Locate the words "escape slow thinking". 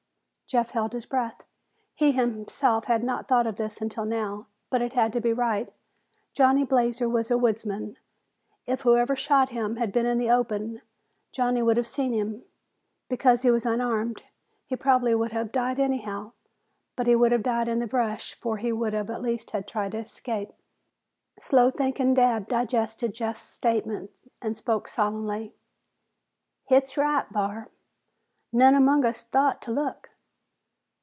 19.99-22.13